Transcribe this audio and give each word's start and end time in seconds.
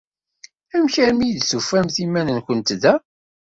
Amek 0.75 0.95
armi 1.03 1.25
ay 1.27 1.33
d-tufamt 1.35 1.95
iman-nwent 2.05 2.69
da? 2.81 2.93